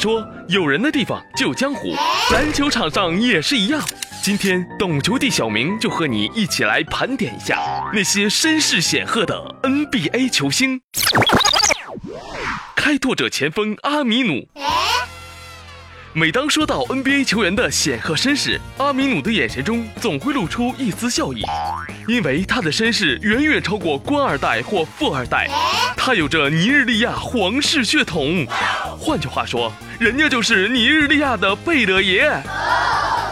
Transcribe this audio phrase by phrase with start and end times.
[0.00, 1.94] 说，有人的地方就有江湖，
[2.32, 3.80] 篮球场上也是一样。
[4.22, 7.56] 今天懂球帝小明就和你一起来盘点一下
[7.92, 10.80] 那些身世显赫的 NBA 球星。
[12.74, 14.48] 开拓者前锋阿米努。
[16.12, 21.42] 每当说到 NBA 球员的显赫身世，阿米努的眼神中总会露出一丝笑意，
[22.08, 25.48] 因为他的身世远远超过官二代或富二代，
[26.02, 28.46] 他有着尼日利亚皇室血统。
[28.98, 32.32] 换句话说，人家就是尼日利亚的贝勒爷。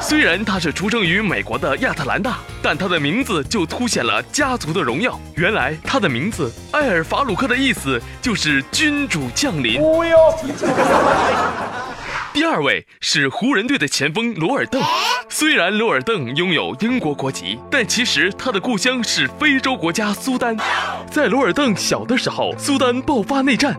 [0.03, 5.19] 虽然他是出生于美国的亚特兰大，但他的名字就凸显了家族的荣耀。
[5.35, 9.81] 原来他的名字埃尔法鲁克的意思就是君主降临。
[12.49, 14.81] 二位是湖人队的前锋罗尔邓。
[15.29, 20.57] 虽然罗尔邓拥有英国国籍，但其实他的故乡是非洲国家苏丹。
[21.11, 23.77] 在罗尔邓小的时候，苏丹爆发内战，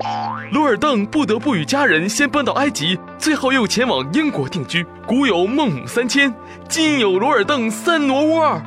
[0.52, 4.86] 罗尔邓不得不与家人先搬到埃及，最后又前往英国定居。
[5.08, 6.32] 古有孟母三迁，
[6.68, 8.62] 今有罗尔邓三挪窝。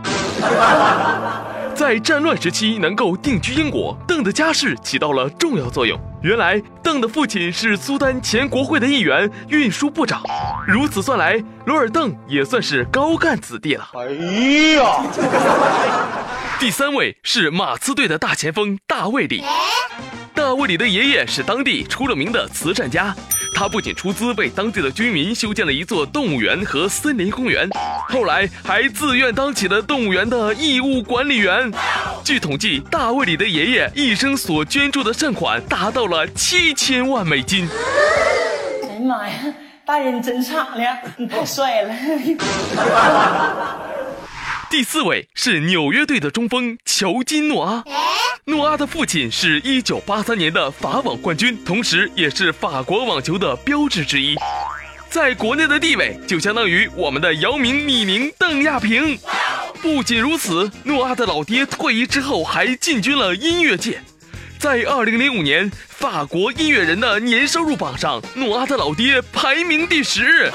[1.75, 5.99] 在战乱时期能够定居英国，邓的家世起到了重要作用。
[6.23, 10.23] 原来，邓的父亲是苏丹前国会的议员、运输部长。
[10.67, 13.89] 如此算来，罗尔邓也算是高干子弟了。
[13.95, 14.05] 哎
[14.77, 15.03] 呀！
[16.61, 19.43] 第三位是马刺队的大前锋大卫里。
[20.35, 23.15] 大卫里的爷爷是当地出了名的慈善家。
[23.63, 27.71] 他不仅出资为当地的居民修建了一座动物园和森林公园，
[28.09, 31.73] 后来还自愿当起了动物园的义务管理员。
[32.25, 37.69] 据统计，大卫里的爷爷一生所捐助的善款达到了七千万美金。
[38.83, 39.55] 哎呀妈呀，
[39.87, 41.95] 大人真敞亮，你太帅了！
[44.73, 47.85] 第四位是纽约队的中锋乔金诺阿。
[48.47, 54.35] 诺阿的父亲是一九八三年的法网冠军，同时也是法国网球的标志之一，
[55.11, 59.19] 在国内的地位就相当于我们的姚明、李宁、邓亚萍。
[59.83, 64.01] 不仅如此，诺阿的老爹退役之后还进军了音乐界，
[64.59, 70.51] 在二零零五年法国音乐人的年收入榜上，诺阿的老爹排名第十。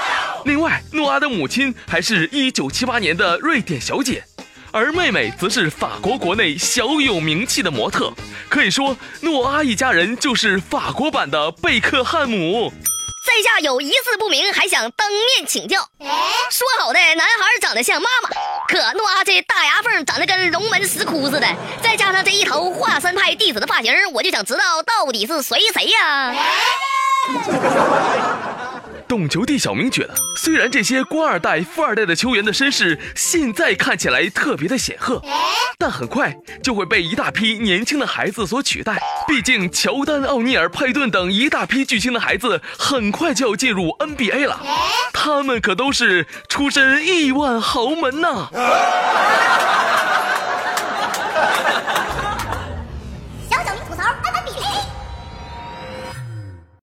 [0.48, 4.24] 另外，诺阿的母亲还是一九七八年的瑞典小姐，
[4.72, 8.10] 而妹妹则是法国国内小有名气的模特。
[8.48, 12.72] 可以说，诺阿一家人就是法国版的贝克汉姆。
[13.26, 15.86] 在下有一字不明，还想当面请教。
[16.00, 18.30] 说好的男孩长得像妈妈，
[18.68, 21.46] 可诺阿这大牙缝长得跟龙门石窟似的，
[21.82, 26.34] 再加上这一头华山派弟子的发型，我就想知道到底是谁谁呀？
[29.08, 35.22] 懂球帝小明觉得，虽然这些官二代、富二代的球员的身世现在看起来特别的显赫，
[35.78, 39.00] 但很快就会被一大批年轻的孩子所取代。
[39.26, 44.60] 毕竟，乔丹、奥尼尔、佩顿等一大批巨星的孩子很快就要进入 NBA 了，
[45.14, 48.50] 他们可都是出身亿万豪门呐。